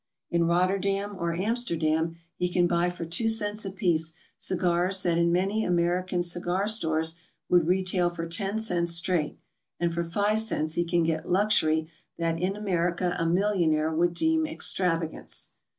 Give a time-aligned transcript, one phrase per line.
[0.31, 5.63] In Rotterdam or Amsterdam he can buy for two cents apiece cigars that in many
[5.63, 7.13] American cigar stores
[7.49, 9.37] would retail for ten cents straight;
[9.79, 10.89] and for five cents* PERSONALITIES.
[10.89, 15.51] 231 khe can get luxury that in America a millionaire would deem extravagance.